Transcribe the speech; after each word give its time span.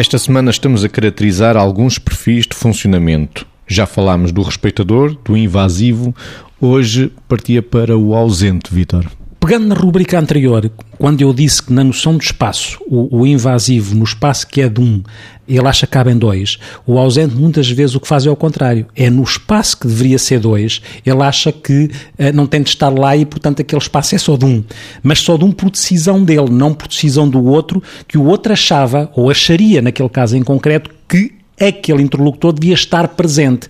Esta 0.00 0.18
semana 0.18 0.50
estamos 0.50 0.82
a 0.82 0.88
caracterizar 0.88 1.58
alguns 1.58 1.98
perfis 1.98 2.46
de 2.46 2.56
funcionamento. 2.56 3.46
Já 3.66 3.84
falámos 3.84 4.32
do 4.32 4.40
respeitador, 4.40 5.14
do 5.22 5.36
invasivo, 5.36 6.16
hoje 6.58 7.12
partia 7.28 7.62
para 7.62 7.98
o 7.98 8.14
ausente, 8.14 8.74
Vitor. 8.74 9.04
Pegando 9.50 9.66
na 9.66 9.74
rubrica 9.74 10.16
anterior, 10.16 10.70
quando 10.96 11.22
eu 11.22 11.34
disse 11.34 11.60
que 11.60 11.72
na 11.72 11.82
noção 11.82 12.16
do 12.16 12.22
espaço, 12.22 12.78
o, 12.86 13.22
o, 13.22 13.26
invasivo 13.26 13.96
no 13.96 14.04
espaço 14.04 14.46
que 14.46 14.60
é 14.60 14.68
de 14.68 14.80
um, 14.80 15.02
ele 15.48 15.66
acha 15.66 15.88
que 15.88 15.92
cabe 15.92 16.12
em 16.12 16.16
dois, 16.16 16.56
o 16.86 16.96
ausente 16.96 17.34
muitas 17.34 17.68
vezes 17.68 17.96
o 17.96 18.00
que 18.00 18.06
faz 18.06 18.24
é 18.24 18.30
o 18.30 18.36
contrário. 18.36 18.86
É 18.94 19.10
no 19.10 19.24
espaço 19.24 19.76
que 19.80 19.88
deveria 19.88 20.20
ser 20.20 20.38
dois, 20.38 20.80
ele 21.04 21.20
acha 21.20 21.50
que 21.50 21.90
uh, 22.16 22.32
não 22.32 22.46
tem 22.46 22.62
de 22.62 22.68
estar 22.68 22.90
lá 22.90 23.16
e, 23.16 23.26
portanto, 23.26 23.60
aquele 23.60 23.82
espaço 23.82 24.14
é 24.14 24.18
só 24.18 24.36
de 24.36 24.44
um. 24.44 24.62
Mas 25.02 25.18
só 25.18 25.36
de 25.36 25.44
um 25.44 25.50
por 25.50 25.68
decisão 25.68 26.22
dele, 26.22 26.48
não 26.48 26.72
por 26.72 26.86
decisão 26.86 27.28
do 27.28 27.44
outro, 27.44 27.82
que 28.06 28.16
o 28.16 28.26
outro 28.26 28.52
achava, 28.52 29.10
ou 29.16 29.30
acharia, 29.30 29.82
naquele 29.82 30.10
caso 30.10 30.36
em 30.36 30.44
concreto, 30.44 30.92
que 31.08 31.39
aquele 31.60 32.02
interlocutor 32.02 32.54
devia 32.54 32.74
estar 32.74 33.06
presente. 33.08 33.68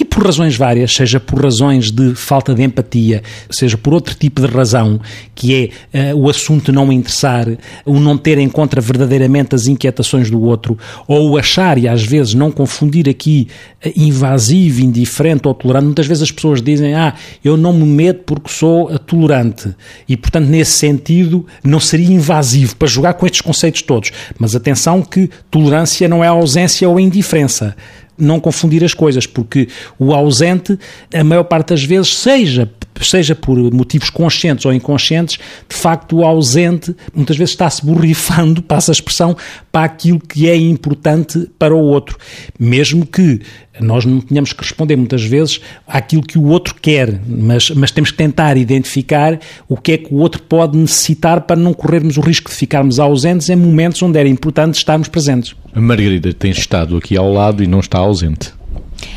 E 0.00 0.04
por 0.04 0.24
razões 0.24 0.56
várias, 0.56 0.92
seja 0.92 1.20
por 1.20 1.42
razões 1.42 1.90
de 1.90 2.14
falta 2.14 2.54
de 2.54 2.62
empatia, 2.62 3.22
seja 3.50 3.76
por 3.76 3.92
outro 3.92 4.14
tipo 4.14 4.40
de 4.40 4.46
razão, 4.46 4.98
que 5.34 5.70
é 5.92 6.12
uh, 6.12 6.16
o 6.16 6.30
assunto 6.30 6.72
não 6.72 6.90
interessar, 6.90 7.46
o 7.84 8.00
não 8.00 8.16
ter 8.16 8.38
em 8.38 8.48
conta 8.48 8.80
verdadeiramente 8.80 9.54
as 9.54 9.66
inquietações 9.66 10.30
do 10.30 10.42
outro, 10.42 10.78
ou 11.06 11.30
o 11.30 11.38
achar 11.38 11.76
e 11.76 11.86
às 11.86 12.02
vezes 12.02 12.34
não 12.34 12.50
confundir 12.50 13.08
aqui 13.08 13.48
uh, 13.84 13.92
invasivo, 13.94 14.80
indiferente 14.80 15.46
ou 15.46 15.54
tolerante. 15.54 15.86
Muitas 15.86 16.06
vezes 16.06 16.22
as 16.22 16.30
pessoas 16.30 16.62
dizem, 16.62 16.94
ah, 16.94 17.14
eu 17.44 17.56
não 17.56 17.72
me 17.72 17.84
meto 17.84 18.22
porque 18.24 18.50
sou 18.50 18.90
uh, 18.90 18.98
tolerante. 18.98 19.74
E, 20.08 20.16
portanto, 20.16 20.46
nesse 20.46 20.72
sentido, 20.72 21.46
não 21.62 21.80
seria 21.80 22.14
invasivo 22.14 22.76
para 22.76 22.88
jogar 22.88 23.14
com 23.14 23.26
estes 23.26 23.42
conceitos 23.42 23.82
todos. 23.82 24.10
Mas 24.38 24.54
atenção 24.54 25.02
que 25.02 25.28
tolerância 25.50 26.08
não 26.08 26.24
é 26.24 26.28
ausência 26.28 26.88
ou 26.88 26.98
indiferença 26.98 27.25
diferença 27.26 27.76
não 28.18 28.40
confundir 28.40 28.82
as 28.82 28.94
coisas, 28.94 29.26
porque 29.26 29.68
o 29.98 30.14
ausente, 30.14 30.78
a 31.12 31.22
maior 31.22 31.44
parte 31.44 31.68
das 31.68 31.84
vezes, 31.84 32.16
seja 32.16 32.70
seja 33.04 33.34
por 33.34 33.58
motivos 33.74 34.08
conscientes 34.08 34.64
ou 34.64 34.72
inconscientes, 34.72 35.38
de 35.68 35.76
facto 35.76 36.16
o 36.16 36.24
ausente 36.24 36.96
muitas 37.14 37.36
vezes 37.36 37.52
está-se 37.52 37.84
borrifando, 37.84 38.62
passa 38.64 38.90
a 38.90 38.94
expressão, 38.94 39.36
para 39.70 39.84
aquilo 39.84 40.18
que 40.18 40.48
é 40.48 40.56
importante 40.56 41.46
para 41.58 41.74
o 41.74 41.78
outro. 41.78 42.16
Mesmo 42.58 43.04
que 43.04 43.42
nós 43.80 44.04
não 44.04 44.20
tenhamos 44.20 44.52
que 44.52 44.62
responder 44.62 44.96
muitas 44.96 45.24
vezes 45.24 45.60
àquilo 45.86 46.22
que 46.22 46.38
o 46.38 46.46
outro 46.46 46.74
quer, 46.80 47.20
mas, 47.26 47.70
mas 47.70 47.90
temos 47.90 48.10
que 48.10 48.16
tentar 48.16 48.56
identificar 48.56 49.38
o 49.68 49.76
que 49.76 49.92
é 49.92 49.98
que 49.98 50.12
o 50.12 50.18
outro 50.18 50.42
pode 50.42 50.76
necessitar 50.76 51.42
para 51.42 51.56
não 51.56 51.72
corrermos 51.72 52.16
o 52.16 52.20
risco 52.20 52.50
de 52.50 52.56
ficarmos 52.56 52.98
ausentes 52.98 53.48
em 53.48 53.56
momentos 53.56 54.02
onde 54.02 54.18
era 54.18 54.28
importante 54.28 54.74
estarmos 54.74 55.08
presentes. 55.08 55.54
A 55.74 55.80
Margarida 55.80 56.32
tem 56.32 56.50
estado 56.50 56.96
aqui 56.96 57.16
ao 57.16 57.32
lado 57.32 57.62
e 57.62 57.66
não 57.66 57.80
está 57.80 57.98
ausente. 57.98 58.55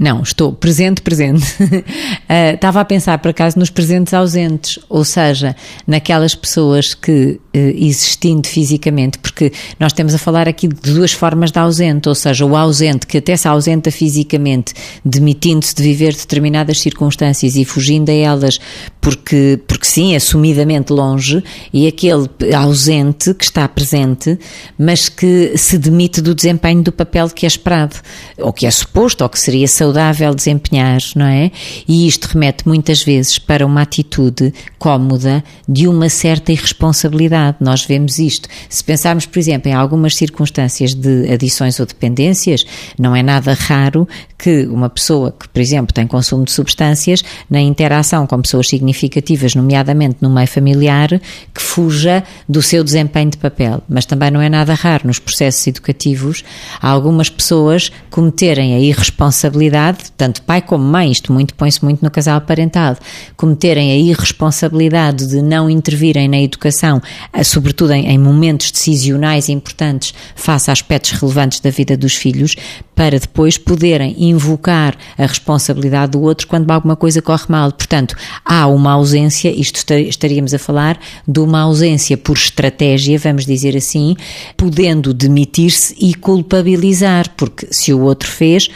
Não, 0.00 0.22
estou 0.22 0.50
presente, 0.50 1.02
presente. 1.02 1.44
uh, 1.62 2.54
estava 2.54 2.80
a 2.80 2.84
pensar, 2.86 3.18
por 3.18 3.28
acaso, 3.28 3.58
nos 3.58 3.68
presentes 3.68 4.14
ausentes, 4.14 4.78
ou 4.88 5.04
seja, 5.04 5.54
naquelas 5.86 6.34
pessoas 6.34 6.94
que, 6.94 7.38
uh, 7.54 7.58
existindo 7.76 8.48
fisicamente, 8.48 9.18
porque 9.18 9.52
nós 9.78 9.92
temos 9.92 10.14
a 10.14 10.18
falar 10.18 10.48
aqui 10.48 10.68
de 10.68 10.94
duas 10.94 11.12
formas 11.12 11.52
de 11.52 11.58
ausente, 11.58 12.08
ou 12.08 12.14
seja, 12.14 12.46
o 12.46 12.56
ausente 12.56 13.06
que 13.06 13.18
até 13.18 13.36
se 13.36 13.46
ausenta 13.46 13.90
fisicamente, 13.90 14.72
demitindo-se 15.04 15.74
de 15.74 15.82
viver 15.82 16.14
determinadas 16.14 16.80
circunstâncias 16.80 17.54
e 17.54 17.64
fugindo 17.66 18.08
a 18.08 18.14
elas 18.14 18.58
porque, 19.02 19.60
porque 19.68 19.84
sim, 19.84 20.16
assumidamente 20.16 20.94
longe, 20.94 21.44
e 21.74 21.86
aquele 21.86 22.26
ausente 22.56 23.34
que 23.34 23.44
está 23.44 23.68
presente, 23.68 24.38
mas 24.78 25.10
que 25.10 25.58
se 25.58 25.76
demite 25.76 26.22
do 26.22 26.34
desempenho 26.34 26.82
do 26.82 26.90
papel 26.90 27.28
que 27.28 27.44
é 27.44 27.48
esperado, 27.48 27.96
ou 28.38 28.50
que 28.50 28.64
é 28.64 28.70
suposto, 28.70 29.24
ou 29.24 29.28
que 29.28 29.38
seria 29.38 29.68
saudável 29.68 29.89
saudável 29.90 30.32
desempenhar, 30.34 31.00
não 31.16 31.26
é? 31.26 31.50
E 31.86 32.06
isto 32.06 32.26
remete 32.26 32.66
muitas 32.66 33.02
vezes 33.02 33.38
para 33.38 33.66
uma 33.66 33.82
atitude 33.82 34.54
cómoda 34.78 35.42
de 35.68 35.88
uma 35.88 36.08
certa 36.08 36.52
irresponsabilidade. 36.52 37.56
Nós 37.60 37.84
vemos 37.84 38.18
isto. 38.18 38.48
Se 38.68 38.84
pensarmos, 38.84 39.26
por 39.26 39.38
exemplo, 39.38 39.70
em 39.70 39.74
algumas 39.74 40.14
circunstâncias 40.14 40.94
de 40.94 41.30
adições 41.32 41.80
ou 41.80 41.86
dependências, 41.86 42.64
não 42.98 43.14
é 43.16 43.22
nada 43.22 43.52
raro 43.52 44.06
que 44.38 44.64
uma 44.66 44.88
pessoa 44.88 45.34
que, 45.38 45.48
por 45.48 45.60
exemplo, 45.60 45.92
tem 45.92 46.06
consumo 46.06 46.44
de 46.44 46.52
substâncias, 46.52 47.22
na 47.48 47.60
interação 47.60 48.26
com 48.26 48.40
pessoas 48.40 48.68
significativas, 48.68 49.54
nomeadamente 49.54 50.18
no 50.20 50.30
meio 50.30 50.48
familiar, 50.48 51.08
que 51.54 51.60
fuja 51.60 52.22
do 52.48 52.62
seu 52.62 52.82
desempenho 52.84 53.30
de 53.30 53.38
papel. 53.38 53.82
Mas 53.88 54.06
também 54.06 54.30
não 54.30 54.40
é 54.40 54.48
nada 54.48 54.72
raro 54.74 55.08
nos 55.08 55.18
processos 55.18 55.66
educativos 55.66 56.44
algumas 56.80 57.28
pessoas 57.28 57.90
cometerem 58.08 58.74
a 58.74 58.78
irresponsabilidade 58.78 59.79
tanto 60.16 60.42
pai 60.42 60.62
como 60.62 60.84
mãe, 60.84 61.10
isto 61.10 61.32
muito 61.32 61.54
põe-se 61.54 61.84
muito 61.84 62.02
no 62.02 62.10
casal 62.10 62.40
parental, 62.40 62.96
cometerem 63.36 63.92
a 63.92 63.96
irresponsabilidade 63.96 65.26
de 65.26 65.42
não 65.42 65.68
intervirem 65.68 66.28
na 66.28 66.40
educação, 66.40 67.00
eh, 67.32 67.44
sobretudo 67.44 67.92
em, 67.92 68.06
em 68.06 68.18
momentos 68.18 68.70
decisionais 68.70 69.48
importantes 69.48 70.14
face 70.34 70.70
a 70.70 70.72
aspectos 70.72 71.12
relevantes 71.12 71.60
da 71.60 71.70
vida 71.70 71.96
dos 71.96 72.14
filhos, 72.14 72.56
para 73.00 73.18
depois 73.18 73.56
poderem 73.56 74.14
invocar 74.18 74.94
a 75.16 75.24
responsabilidade 75.24 76.12
do 76.12 76.20
outro 76.20 76.46
quando 76.46 76.70
alguma 76.70 76.94
coisa 76.94 77.22
corre 77.22 77.46
mal. 77.48 77.72
Portanto, 77.72 78.14
há 78.44 78.66
uma 78.66 78.92
ausência, 78.92 79.50
isto 79.50 79.90
estaríamos 79.94 80.52
a 80.52 80.58
falar 80.58 81.00
de 81.26 81.40
uma 81.40 81.60
ausência 81.60 82.18
por 82.18 82.36
estratégia, 82.36 83.18
vamos 83.18 83.46
dizer 83.46 83.74
assim, 83.74 84.14
podendo 84.54 85.14
demitir-se 85.14 85.96
e 85.98 86.12
culpabilizar, 86.12 87.30
porque 87.38 87.68
se 87.70 87.90
o 87.90 88.02
outro 88.02 88.28
fez, 88.28 88.68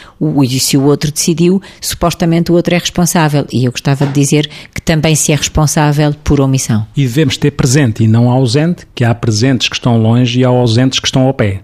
e 0.43 0.59
se 0.59 0.75
o 0.75 0.83
outro 0.95 1.11
decidiu, 1.11 1.61
supostamente 1.79 2.51
o 2.51 2.55
outro 2.55 2.73
é 2.73 2.77
responsável. 2.77 3.45
E 3.51 3.65
eu 3.65 3.71
gostava 3.71 4.05
de 4.05 4.13
dizer 4.13 4.49
que 4.73 4.81
também 4.81 5.15
se 5.15 5.31
é 5.31 5.35
responsável 5.35 6.13
por 6.23 6.41
omissão. 6.41 6.85
E 6.95 7.01
devemos 7.01 7.37
ter 7.37 7.51
presente 7.51 8.03
e 8.03 8.07
não 8.07 8.29
ausente, 8.29 8.87
que 8.95 9.03
há 9.03 9.13
presentes 9.13 9.69
que 9.69 9.75
estão 9.75 10.01
longe 10.01 10.39
e 10.39 10.45
há 10.45 10.47
ausentes 10.47 10.99
que 10.99 11.07
estão 11.07 11.23
ao 11.23 11.33
pé. 11.33 11.61